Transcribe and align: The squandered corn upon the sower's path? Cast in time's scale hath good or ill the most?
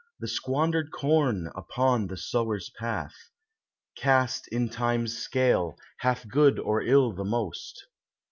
The 0.19 0.27
squandered 0.27 0.89
corn 0.91 1.51
upon 1.55 2.07
the 2.07 2.17
sower's 2.17 2.71
path? 2.71 3.13
Cast 3.95 4.47
in 4.47 4.67
time's 4.69 5.15
scale 5.19 5.75
hath 5.99 6.27
good 6.27 6.57
or 6.57 6.81
ill 6.81 7.13
the 7.13 7.23
most? 7.23 7.85